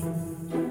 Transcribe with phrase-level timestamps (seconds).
[0.00, 0.69] Música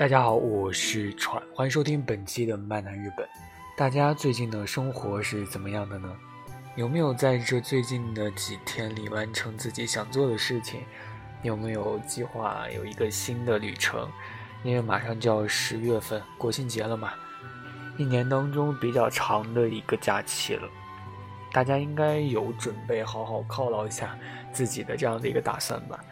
[0.00, 3.26] 大家好，我是川，欢迎收听本期的《漫谈日本》。
[3.76, 6.10] 大家最近的生活是怎么样的呢？
[6.74, 10.80] 有没有在这最近的几天里完成自己想做的事情？
[11.42, 14.08] 有没有计划有一个新的旅程？
[14.62, 17.12] 因为马上就要十月份国庆节了嘛，
[17.98, 20.66] 一年当中比较长的一个假期了，
[21.52, 24.16] 大家应该有准备好好犒劳一下
[24.50, 26.02] 自己的这样的一个打算吧。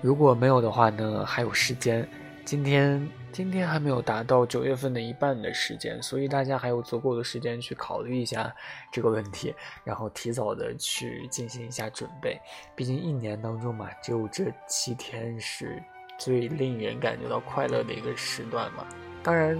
[0.00, 2.08] 如果没有的话呢，还有时间。
[2.46, 8.54] 今天今天还没有达到九月份的一半的时间，所以大家还有足够的时间去考虑一下
[8.92, 12.40] 这个问题，然后提早的去进行一下准备。
[12.76, 15.82] 毕竟一年当中嘛，只有这七天是
[16.16, 18.86] 最令人感觉到快乐的一个时段嘛。
[19.24, 19.58] 当然，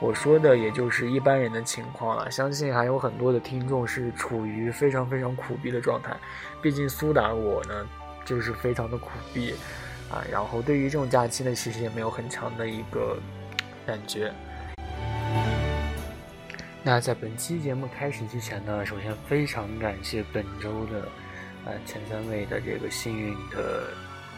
[0.00, 6.16] 我说的也就是一般人的情况了，相信还有很多的听众是处于非常非常苦逼的状态。
[6.62, 7.86] 毕竟苏打我呢，
[8.24, 9.54] 就是非常的苦逼。
[10.12, 13.18] 啊，然后对于这种假期呢，其实也没有很强的一个
[13.86, 14.30] 感觉。
[16.82, 21.08] 那在本期节目开始之前呢，首先非常感谢本周的
[21.64, 23.94] 呃前三位的这个幸运的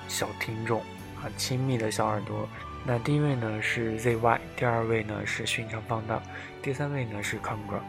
[0.07, 0.81] 小听众
[1.17, 2.49] 啊，亲密的小耳朵。
[2.87, 6.23] 那第一位呢是 ZY，第二位呢是寻常放荡，
[6.63, 7.81] 第三位呢是 Congra。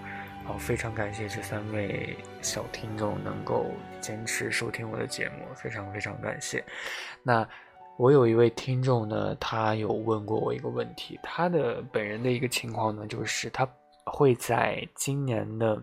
[0.45, 6.63] 好，非常感谢这三位小听众能够坚持收听我的节目，非常非常感谢。
[7.21, 7.47] 那。
[7.97, 13.65] 我有一位听众呢，他有问过我一个问题，他的本人的一个情况呢，就是他
[14.05, 15.81] 会在今年的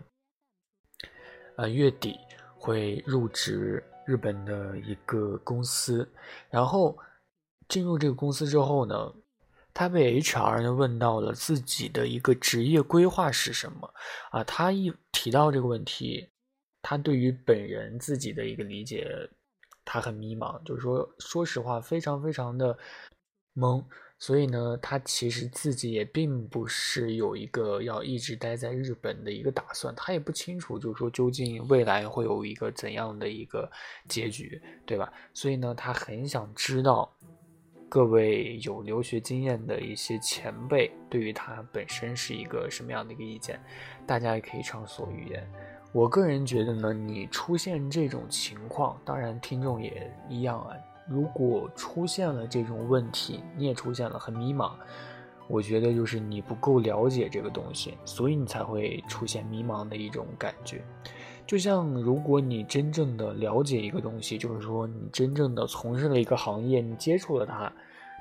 [1.55, 2.19] 呃月底
[2.55, 6.07] 会入职日本的一个公司，
[6.51, 6.95] 然后
[7.67, 9.11] 进入这个公司之后呢，
[9.73, 13.91] 他被 HR 呢问到了自己的一个职业规划是什么
[14.29, 14.43] 啊？
[14.43, 16.29] 他一提到这个问题，
[16.83, 19.07] 他对于本人自己的一个理解。
[19.93, 22.75] 他很迷茫，就是说，说实话，非常非常的
[23.53, 23.83] 懵。
[24.17, 33.71] 所以呢，他其实自己也并不是有一个要一直待在日本的一个打算，他也不清楚，就是说究竟未来会有一个怎样的一个
[34.09, 35.13] 结局，对吧？
[35.31, 37.15] 所以呢，他很想知道
[37.87, 43.61] 各位有留学经验的一些前辈对于他本身是一个什么样的一个意见，
[44.07, 45.47] 大家也可以畅所欲言。
[45.93, 50.75] 我个人觉得呢，你出现这种情况，当然听众也一样啊。
[51.07, 54.71] 如果出现了这种问题，你也出现了很迷茫，
[55.47, 60.83] 我觉得就是你不够了解这个东西，所以你才会出现迷茫的一种感觉。
[61.45, 67.71] 就像如果你真正的了解一个东西，就是说你真正的从事了一个行业，你接触了它，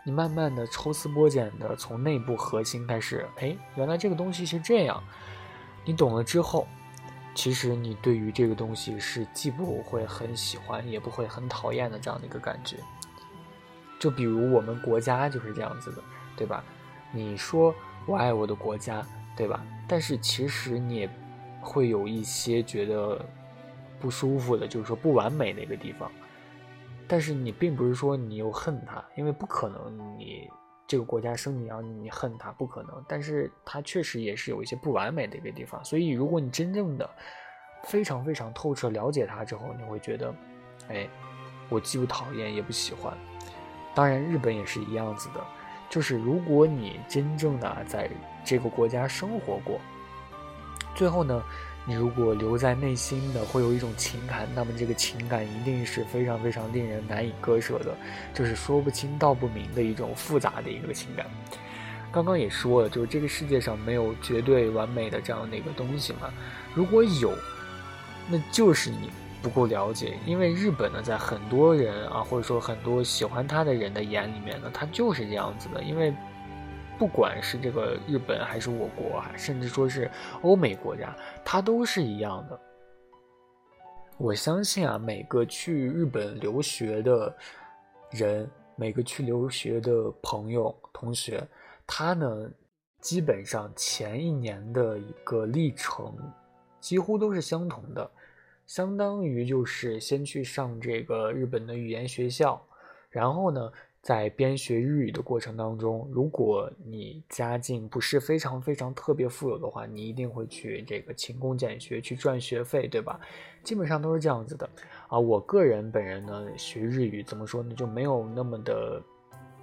[0.05, 5.03] 你慢慢的抽丝剥茧的从内部核心开始，哎，原来这个东西是这样，
[5.87, 6.67] 你懂了之后。
[7.35, 12.77] 其实你对于这个东西是既不会很喜欢，也不会很讨厌的这样的一个感觉。
[13.99, 16.03] 就比如我们国家就是这样子的，
[16.37, 16.63] 对吧？
[17.13, 17.75] 你说
[18.07, 19.07] 我爱我的国家，
[19.37, 19.65] 对吧？
[19.89, 21.11] 但是其实你也
[21.61, 23.25] 会有一些觉得
[24.01, 26.11] 不舒服的，就是说不完美的一个地方。
[27.09, 30.51] 但是你并不是说你又恨它，因为不可能你。
[30.87, 35.83] 这个国家生你养你，你恨他不可能，但是他确实也是有一些不完美的一个地方。
[35.85, 37.09] 所以，如果你真正的
[37.85, 40.35] 非常非常透彻了解他之后，你会觉得，
[40.89, 41.09] 哎，
[41.69, 43.17] 我既不讨厌也不喜欢。
[43.95, 45.45] 当然，日本也是一样子的，
[45.89, 48.11] 就是如果你真正的在
[48.45, 49.81] 这个国家生活过，
[50.95, 51.43] 最后呢。
[51.85, 57.97] 你如果留在内心的会有一种情感，那么这个情感一定是非常非常令人难以割舍的，
[58.33, 61.27] 就是说不清道不明的一种复杂的一个情感。
[62.13, 66.33] 刚刚也说了，就是这个世界上没有绝对完美的这样的一个东西嘛。
[66.73, 67.35] 如果有，
[68.29, 69.11] 那就是你
[69.43, 76.15] 不够了解，因为日本呢，在很多人啊，或者说很多喜欢他的人的眼里面呢，他就是这样子的，因为。
[77.03, 80.09] 不管是这个日本还是我国，甚至说是
[80.43, 81.13] 欧美国家，
[81.45, 82.61] 它都是一样的。
[84.19, 87.37] 我相信啊，每个去日本留学的
[88.13, 91.45] 人，每个去留学的朋友、同学，
[91.89, 92.49] 他呢，
[93.01, 96.17] 基本上前一年的一个历程
[96.79, 98.09] 几乎都是相同的，
[98.65, 102.65] 相当于就是先去上这个日本的语言学校，
[103.11, 103.73] 然后呢。
[104.03, 113.21] 在边学日语的过程当中，如果你家境不是非常非常特别富有的话，你一定会去这个勤工俭学去赚学费，对吧？
[113.63, 114.69] 基本上都是这样子的
[115.07, 115.17] 啊。
[115.17, 119.01] 我个人本人呢，学日语怎么说呢，就没有那么的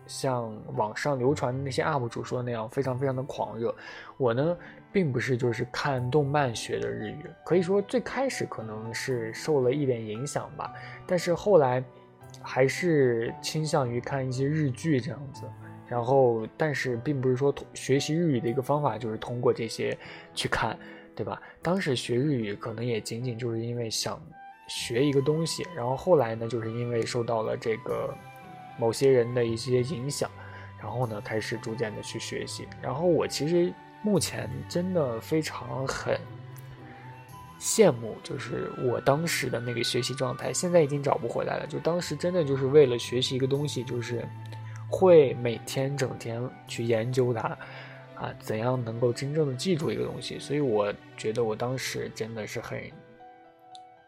[0.07, 3.75] 像网上流传的那些 UP 主说的那样非常非常的狂热。
[4.15, 4.57] 我呢，
[4.89, 10.73] 并不是就是看动漫学的日语，可以说最开始可能是受了一点影响吧，
[11.05, 11.83] 但是后来。
[12.41, 15.43] 还是倾向于看一些日剧这样子，
[15.87, 19.97] 然后，但是并不是说学习日语的一个方法就是通过这些
[20.33, 20.77] 去看，
[21.15, 21.41] 对吧？
[21.61, 24.21] 当时学日语可能也仅仅就是因为想
[24.67, 28.13] 学一个东西，然后后来呢，就是因为受到了这个
[28.77, 30.29] 某些人的一些影响，
[30.79, 32.67] 然后呢，开始逐渐的去学习。
[32.81, 36.19] 然后我其实目前真的非常很。
[37.59, 41.67] 羡慕就是我当时的那个学习状态，现在已经找不回来了。
[41.67, 44.27] 就当时真的就是为了学习一个东西，就是
[44.89, 47.57] 会每天整天去研究它，
[48.15, 50.39] 啊，怎样能够真正的记住一个东西。
[50.39, 52.79] 所以我觉得我当时真的是很，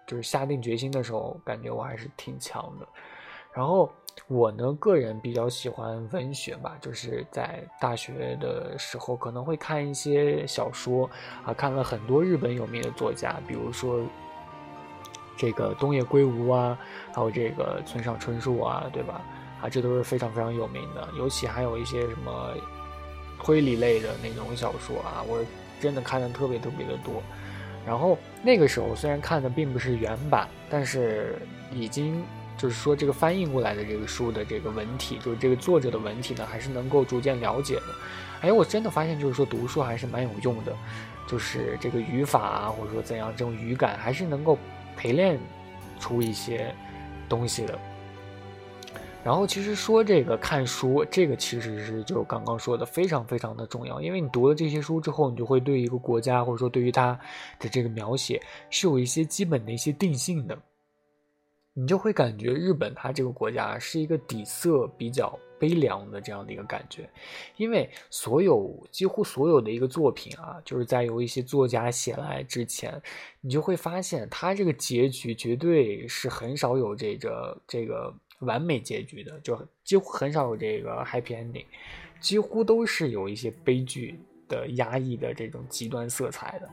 [0.07, 2.87] 就是下定决心的时候，感觉我还是挺强的。
[3.53, 3.91] 然后。
[4.27, 11.09] 我呢，个人比较喜欢文学吧，就是在大学的时候可能会看一些小说
[11.43, 13.99] 啊，看了很多日本有名的作家，比如说
[15.35, 16.77] 这个东野圭吾啊，
[17.13, 19.21] 还有这个村上春树啊，对吧？
[19.61, 21.05] 啊，这都是非常非常有名的。
[21.17, 22.53] 尤其还有一些什么
[23.43, 25.43] 推理类的那种小说啊，我
[25.81, 27.21] 真的看的特别特别的多。
[27.85, 31.37] 然后那个时候虽然看的并不是原版，但是
[31.73, 32.23] 已经。
[32.61, 37.83] 就是说，这个翻译过来的这个书的这个文体，就是这个作者的文体呢，还是能够逐渐了解的。
[38.41, 40.71] 哎，我真的发现，就是说读书还是蛮有用的，
[41.27, 44.55] 就是这个语法啊，或者说怎样，这种语感还是能够
[44.95, 45.39] 陪练
[45.99, 46.71] 出一些
[47.27, 47.79] 东西的。
[49.23, 57.19] 然后，其实说这个看书，这个其实是就刚刚说的非常非常的重要，因为你读了这些书之后，你就会对一个国家，或者说对于它
[57.59, 60.55] 的这个描写，是有一些基本的一些定性的。
[61.81, 67.09] 你就会感觉日本它这个国家是一个底色比较悲凉的这样的一个感觉，
[67.57, 73.01] 因为所有几乎所有的一个作品啊，就是在有一些作家写来之前，
[73.41, 81.65] 你就会发现它这个结局绝对是很少有这个这个完美结局的，就几乎很少有这个 happy ending，
[82.19, 86.69] 几乎都是有一些悲剧的压抑的这种极端色彩的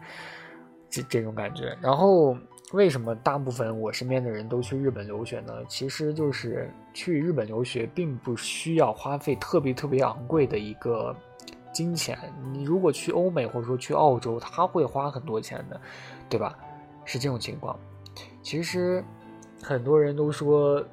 [0.90, 2.36] 这这种感觉，然后。
[2.72, 5.54] 为什么大部分我身边的人都去日本留学呢？
[5.68, 11.16] 其实就是去日本留学并不需要花费特别特别昂贵的一个
[11.72, 12.18] 金钱。
[12.52, 15.80] 你如果去欧美或者说去澳洲，他会花很多钱的，
[16.28, 16.58] 对吧？
[17.06, 17.78] 是这种情况。
[18.42, 19.02] 其实
[19.62, 20.84] 很多人都说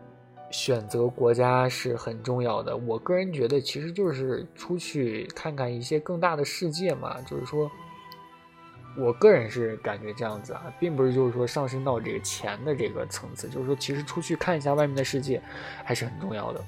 [0.51, 2.77] 选择国家是很重要的。
[2.77, 7.69] 我个人觉得，其实就是出去看看一些更大的世界嘛，就是说。
[8.97, 15.41] 我个人是感觉这样子啊，并不是就是说上升到这个钱的这个层次，就是说其实出去看一下外面的世界
[15.83, 16.63] 还是很重要的。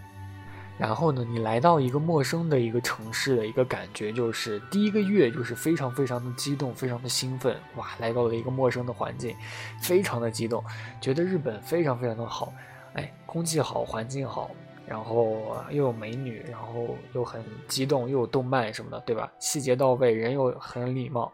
[0.77, 9.35] 然后呢，你来到一个陌生的一个城市的一个感觉，就是第一个月就是非常非常的激动，非常的兴奋，哇，来到了一个陌生的环境，
[9.81, 10.63] 非常的激动，
[11.01, 12.53] 觉得日本非常非常的好，
[12.93, 14.51] 哎，空气好，环境好，
[14.85, 19.31] 然后又有美女，然后又很激动，又有动漫什么的，对吧？
[19.39, 21.33] 细节到位，人又很礼貌。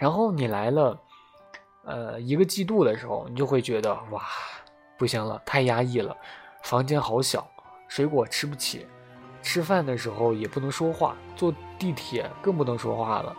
[0.00, 0.98] 然后你来了，
[1.84, 4.22] 呃，一个季度的时候，你就会觉得哇，
[4.96, 6.16] 不行了，太压抑了，
[6.62, 7.46] 房间好小，
[7.86, 8.86] 水果吃不起，
[9.42, 13.36] 吃饭的时候也不能说话，坐地铁更不能说话了，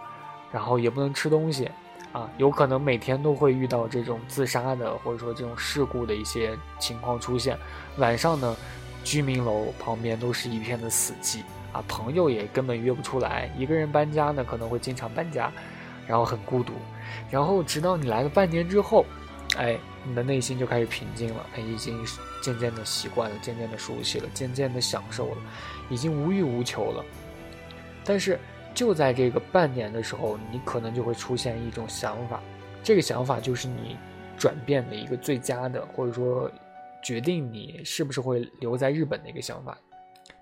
[0.52, 1.68] 然后也不能吃东西，
[2.14, 7.58] 啊，有可能每天都会遇到这种自杀的或者说这种事故的一些情况出现。
[7.98, 8.56] 晚上呢，
[9.04, 11.42] 居民楼旁边都是一片的死寂，
[11.74, 15.52] 啊，朋友也根本约不出来，一个人搬家呢，可能会经常搬家。
[16.08, 16.74] 然后很孤独，
[17.30, 19.06] 然后直到你来了半年之后，
[19.58, 22.04] 哎，你的内心就开始平静了，哎，已经
[22.42, 25.38] 渐渐的习惯了，渐渐的熟悉了，渐渐的享受了，
[25.90, 27.06] 已经无欲无求了。
[28.04, 28.40] 但是
[28.74, 32.42] 就在这个半年的时候，你可能就会出现一种想法，
[32.84, 33.98] 这个想法就是你
[34.38, 36.50] 转变的一个最佳的，或者说
[37.04, 39.78] 决定你是不是会留在日本的一个想法。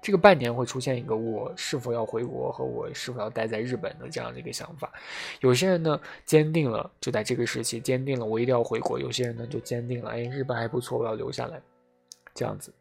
[0.01, 4.91] 这个半年会出现一个我是否要回国和我是否要待在日本的这样的一个想法。
[5.41, 11.62] 有些人呢坚定了，就在这个时期坚定了我一定要回国；有些人呢就坚定了，哎，日本还不错，我要留下来，
[12.34, 12.74] 这样子。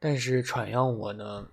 [0.00, 1.46] 但是传让我呢，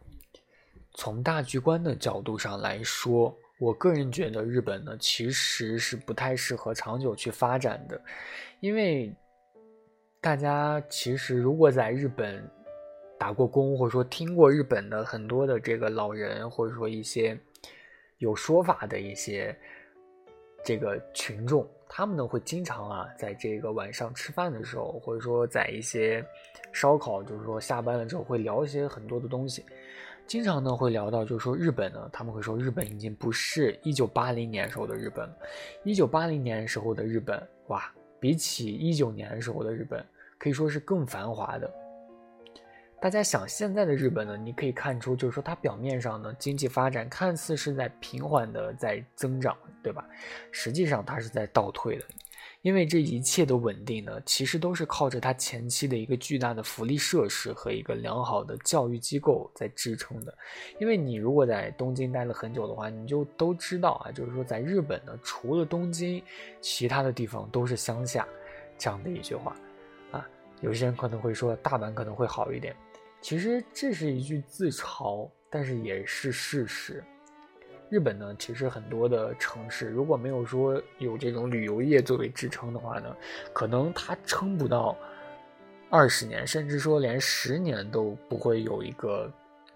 [0.95, 8.01] 从大局观的角度上来说，我个人觉得日本呢其实是不太适合长久去发展的，
[8.59, 9.15] 因为
[10.19, 12.43] 大家其实如果在日本。
[13.19, 17.37] 打过工，或者说听过日本的很多的这个老人，或者说一些
[18.17, 19.53] 有说法的一些
[20.63, 26.25] 这个群众，他们呢会经常啊，在这个晚上吃饭的时候，或者说在一些
[26.71, 29.65] 烧烤，就是说下班了之后会聊一些很多的东西，
[30.25, 35.37] 经常呢会聊到，就是说日本呢，他们会说日本已经不是一九八零年时候的日本了，
[35.83, 40.05] 一九八零年时候的日本，哇，比起一九年时候的日本，
[40.37, 41.69] 可以说是更繁华的。
[43.01, 50.05] 大家想现在的日本呢，你可以看出，就是说它表面上呢经济发展看似是在平缓的在增长，对吧？
[50.51, 52.03] 实际上它是在倒退的，
[52.61, 60.37] 因为这一切的稳定呢，其实都是靠着它前期的一个巨大的福利设施和一个良好的教育机构在支撑的。
[60.77, 66.21] 因为你如果在东京待了很久的话，你就都知道啊，就是说在日本呢，除了东京，
[66.59, 68.27] 其他的地方都是乡下，
[68.77, 69.55] 这样的一句话
[70.11, 70.27] 啊。
[70.59, 72.75] 有些人可能会说大阪可能会好一点。
[73.21, 77.03] 其实这是一句自嘲，但是也是事实。
[77.89, 83.15] 日本呢，其实很多的城市，如果没有说有这种旅游业作为支撑的话呢，
[83.51, 84.95] 可能它撑不到
[85.89, 89.31] 二十年，甚至说连十年都不会有一个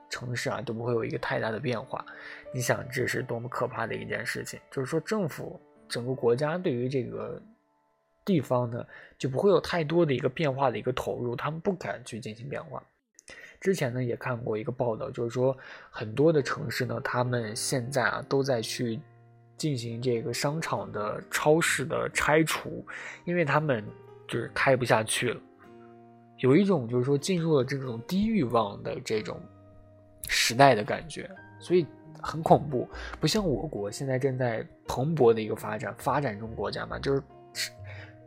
[0.10, 2.06] 城市啊，都不会有一个太大的变化。
[2.54, 4.60] 你想，这是多么可怕的一件事情？
[4.70, 5.60] 就是说，政府
[5.90, 7.42] 整个国家对于这个
[8.24, 8.86] 地方呢，
[9.18, 12.82] 就不会有太多的一个变化的一个投入，他们不敢去进行变化。
[13.64, 15.58] 之前呢也看过一个报道，就是说
[15.90, 19.00] 很多的城市呢，他们现在啊都在去
[19.56, 22.86] 进行这个商场的、超市的拆除，
[23.24, 23.82] 因为他们
[24.28, 25.40] 就是开不下去了，
[26.40, 29.40] 有一种就是说进入了这种低欲望的这种
[30.28, 31.88] 时代的感觉，所以
[32.22, 32.86] 很恐怖。
[33.22, 37.24] 不像我国现在正在蓬勃的一个发展，发展中国家嘛，就是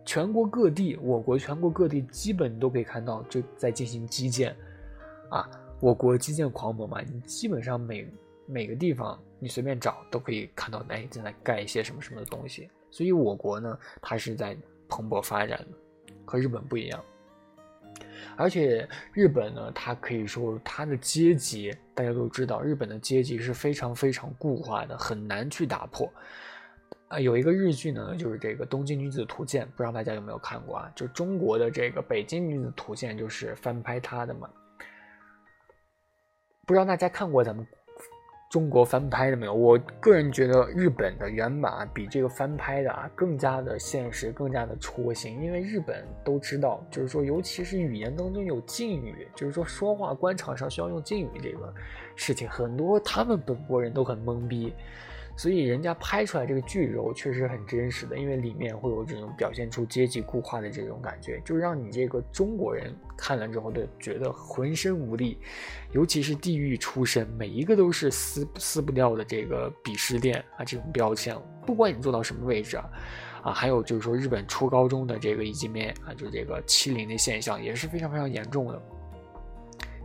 [0.02, 4.56] 全国各地，我国全国各地基本都可以看到就在进行基建。
[5.30, 5.48] 啊，
[5.80, 8.08] 我国基建狂魔嘛，你基本上每
[8.46, 12.68] 每个地方你随便找都可以看到，哎，正在盖一些什么什么的东西。
[12.90, 14.56] 所以我国呢，它是在
[14.88, 15.66] 蓬勃发展的，
[16.24, 17.04] 和日本不一样。
[18.36, 26.10] 而且日本呢，它可以说它的阶级，大家都知道，日本的阶级是非常非常固化的，很难去打破。
[27.08, 30.90] 啊，有一个日剧呢，就是这个《东京女子图鉴》，不知道大家有没有看过啊？
[30.94, 34.50] 就中国的这个《北京女子图鉴》就是翻拍它的嘛。
[36.66, 37.64] 不知道大家看过咱们
[38.50, 39.54] 中国翻拍的没有？
[39.54, 45.40] 我个人觉得日本的原版比这个翻拍的啊更加的现实，更加的戳心。
[45.40, 51.72] 因为日本都知道，就是说，尤其是语言当中有敬语，就是说说话官场上需要用敬语这个
[52.16, 54.74] 事情，很多他们本国人都很懵逼。
[55.36, 65.38] 所以人家拍出来这个剧肉确实很真实的，因为里面会有这种表现出阶级固化的这种感觉，就让你这个中国人看了之后都觉得浑身无力，
[65.92, 72.90] 尤其是地狱出身，每一个都是撕撕不掉的这个鄙视链啊，这种标签，不管你做到什么位置啊，
[73.42, 78.82] 啊，还有就是说日本初高中的这个一级面啊，就这个欺凌的现象也是非常非常严重的，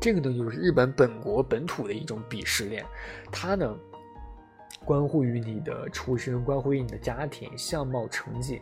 [0.01, 2.85] 这个呢就是日本本国本土的一种鄙视链，
[3.31, 3.73] 它呢。
[4.85, 8.61] 关乎于你的出身，关乎于你的家庭、相貌、成绩，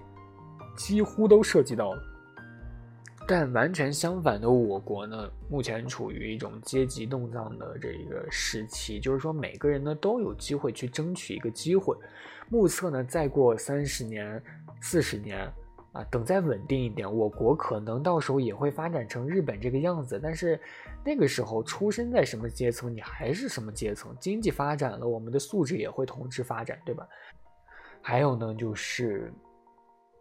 [0.78, 2.02] 几乎都涉及到了。
[3.28, 11.96] 但完全相反的我国呢，目前处于一种阶级动荡的这个时期，就是说每个人呢都有机会去争取一个机会。
[12.50, 14.42] 目测呢，再过三十年、
[14.82, 15.48] 四十年
[15.92, 20.60] 啊，等再稳定一点，我国可能到时候也会发展成日本这个样子，但是。
[21.02, 24.14] 那个时候出生在什么阶层，你还是什么阶层。
[24.20, 27.08] 经济发展了，我们的素质也会同时发展，对吧？
[28.02, 29.34] 还有呢，就是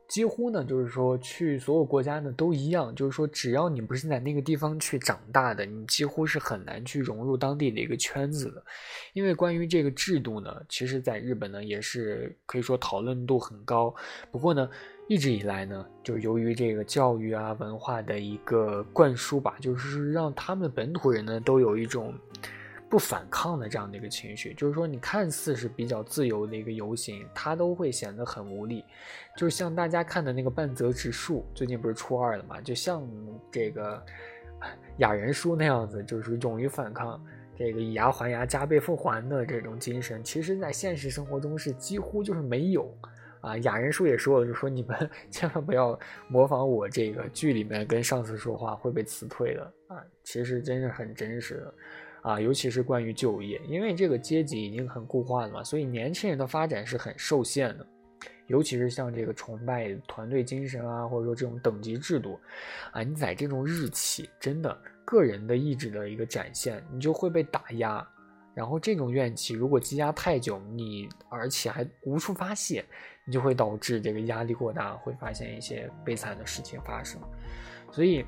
[0.09, 8.65] 几乎呢，就是说去所有国家呢都一样，就是说只要你不是在那个地方去长大的，你几乎是很难去融入当地的一个圈子的。
[9.12, 13.95] 因为关于这个制度呢，其实在日本呢也是可以说讨论度很高。
[14.33, 14.69] 不过呢。
[15.11, 22.12] 一直以来呢，就由于这个教育啊、文化的一个灌输吧，就是让他们本土人呢都有一种
[22.88, 24.54] 不反抗的这样的一个情绪。
[24.54, 28.85] 就是说，你看似是比较自由的一个游行，它都会显得很无力。
[29.37, 32.61] 就像大家看的那个半泽直树，最近不是初二了嘛？
[32.61, 33.09] 就像
[33.50, 34.02] 这个
[34.97, 37.23] 雅人书那样子，就是勇于反抗，
[37.57, 42.92] 这个以牙还牙、加倍奉还的这种精神，其实在现实生活中是几乎就是没有。
[43.40, 50.02] 啊，雅人叔也说了，就说你们 千万不要模仿我这个剧里面跟上司说话会被辞退的啊！
[50.25, 51.75] 其实真是很真实的
[52.29, 57.87] 啊，尤其是关于就业，因为这个阶级已经很固化了嘛，所以年轻人的发展是很受限的。
[58.49, 62.39] 尤其是像这个崇拜团队精神啊，或者说这种等级制度
[62.93, 68.07] 啊，你在这种日企真的个人的意志的一个展现，你就会被打压。
[68.55, 72.85] 然后这种怨气如果积压太久，你而且还无处发泄，
[73.25, 77.19] 你就会导致这个压力过大，会发现一些悲惨的事情发生。
[77.91, 78.23] 所以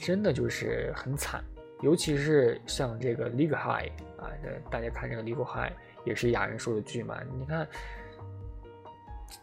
[0.00, 1.44] 真的就是很惨，
[1.82, 3.90] 尤其是像这个《Legal High》
[4.22, 4.30] 啊，
[4.70, 5.72] 大家看这个《Legal High》
[6.04, 7.66] 也是雅人说的剧嘛，你看。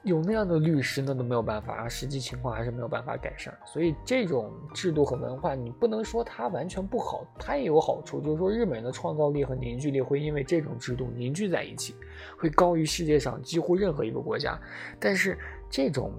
[0.04, 3.54] 有那样的律师，那都没有办法啊，实际情况还是没有办法改善。
[3.66, 8.20] 所以这种制度和文化，你不能说它完全不好，它也有好处。
[8.22, 11.96] 就是说，日本人的创造力和凝聚力会因为这种制度凝聚在一起，
[12.38, 14.60] 会高于世界上几乎任何一个国家。
[15.00, 15.38] 但是
[15.70, 16.12] 这种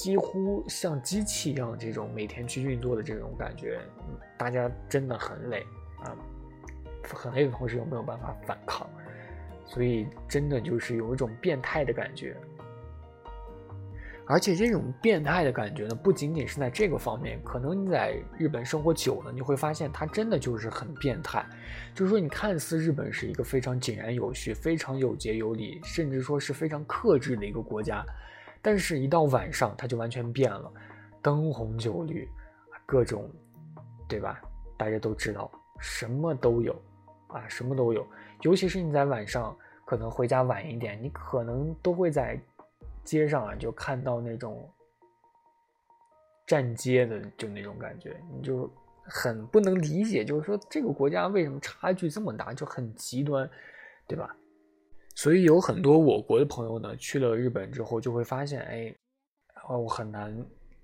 [0.00, 3.78] 几乎像机器一样这种每天去运作的这种感觉，
[4.38, 5.62] 大家真的很累
[6.02, 6.16] 啊，
[7.12, 8.88] 很累的同时又没有办法反抗，
[9.66, 12.34] 所以真的就是有一种变态的感觉。
[14.24, 21.44] 而且这种变态的感觉呢，不仅仅是在这个方面，可能你在日本生活久了，你会发现它真的就是很变态。
[21.94, 28.02] 就是说，你看似日本是一个非常井然有序、非常有节有礼，甚至说是非常克制的一个国家，
[28.62, 30.72] 但是，一到晚上，它就完全变了，
[31.22, 32.28] 灯红酒绿，
[32.86, 33.30] 各种，
[34.08, 34.40] 对吧？
[34.76, 36.74] 大家都知道，什么都有，
[37.28, 38.06] 啊，什么都有。
[38.42, 42.40] 尤其是你在晚上，可能回家晚一点，你可能都会在。
[43.02, 44.70] 街上啊，就看到那种
[46.46, 48.70] 站街的，就那种感觉，你就
[49.02, 53.50] 很不能理解，就是说这个国家为什么差距这么大，就很极端，
[54.06, 54.36] 对吧？
[55.20, 58.94] 所以有很多我国的朋友呢，去了日本之后，就会发现，哎，
[59.68, 60.34] 我很难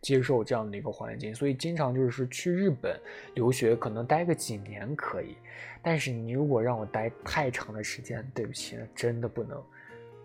[0.02, 3.00] 接受这样的一个环境，所以经常就是去日本
[3.32, 5.38] 留学，可能待个几年可以，
[5.80, 9.58] 但是你如果让我待太长的时间，对不起，真的不能，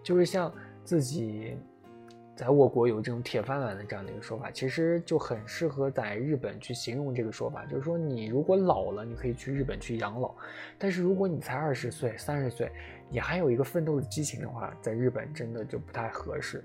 [0.04, 0.54] 就是像
[0.84, 1.56] 自己。
[2.42, 10.34] 在我国有这种铁饭碗的这样的一个说法，其实就很适合在日本去形容这个说法，就是说你如果老了，你可以去日本去养老；
[10.76, 12.72] 但是如果你才二十岁、三十岁，
[13.12, 16.64] 你还有一个奋斗的激情的话，在日本真的就不太合适，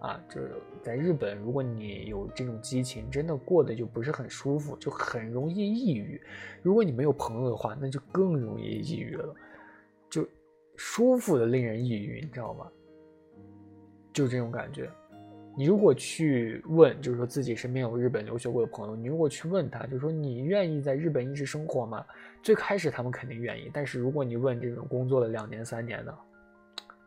[0.00, 6.20] 啊，就是在日本，如果你有这种激情，真的过得就不是很舒服，就很容易抑郁。
[6.62, 9.32] 如果你没有朋友的话，那就更容易抑郁了，
[10.10, 10.26] 就
[10.74, 12.66] 舒服的令人抑郁，你知道吗？
[14.12, 14.90] 就这种感觉。
[15.54, 22.02] 你如果去问，就是说自己身边有日本留学过的朋友，你如果去问他，就说你愿意在日本一直生活吗？
[22.42, 26.18] 最开始他们肯定愿意，但是如果你问这种工作了两年三年的，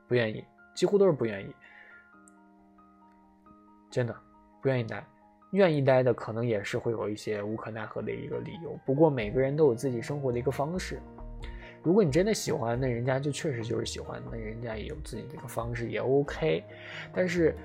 [0.08, 0.43] 不愿意，
[0.75, 1.47] 几乎都是不愿意，
[3.89, 4.15] 真的
[4.62, 5.03] 不愿意待。
[5.51, 8.77] 愿意待的可能也是会有一些无可奈何的一个理由。
[8.86, 10.99] 不过每个人都有自己生活的一个方式，
[11.81, 16.63] 如果你真的喜欢，那人家就确实就是喜欢，那人家也有自己的一个方式，也 OK。
[17.12, 17.55] 但是。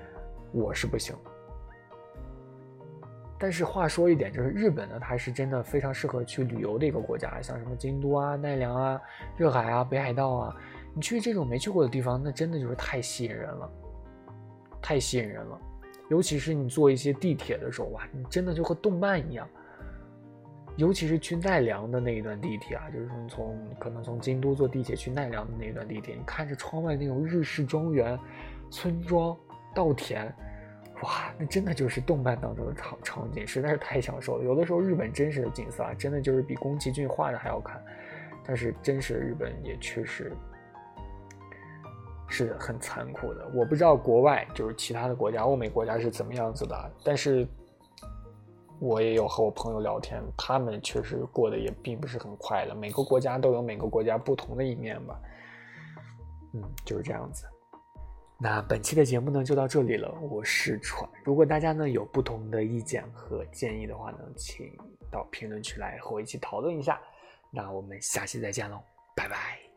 [0.51, 1.15] 我是不行，
[3.39, 9.01] 但是话说一点，就是日本呢，它是真的非常适合去旅游的一个国家，像什么京都啊、奈良啊、
[9.37, 10.55] 热海啊、北海道啊，
[10.93, 13.69] 你去这种没去过的地方，那真的就是太吸引人了，
[14.81, 15.59] 太吸引人了。
[16.09, 19.47] 尤其是你坐一些地铁的时候，哇，你真的就和动漫一样。
[20.75, 28.19] 尤其是去奈良的那一段地铁啊，就是从从可能从京都坐地铁去奈良的那一段地铁，你看着窗外那种日式庄园、
[28.69, 29.35] 村庄。
[29.73, 30.25] 稻田，
[31.03, 34.43] 哇，那真的就是动漫当中的场场景，实在是太享受了。
[34.43, 37.81] 有的时候日本真实的景色啊，真的就是比宫崎骏画的还要看。
[38.43, 40.31] 但是真实的日本也确实
[42.27, 43.47] 是很残酷的。
[43.53, 47.47] 我不知道国外就是其他的国家，欧美国家是怎么样子的，但是
[48.79, 52.73] 我也有和我朋友聊天，他们确实过得也并不是很快乐。
[52.73, 55.19] 每个国家都有每个国家不同的一面吧。
[56.53, 57.45] 嗯，就是这样子。
[58.43, 61.07] 那本期的节目呢就到这里了，我是川。
[61.23, 64.75] 如果大家呢有不同的意见和建议的话呢，请
[65.11, 66.99] 到评论区来和我一起讨论一下。
[67.51, 68.81] 那我们下期再见喽，
[69.15, 69.70] 拜拜。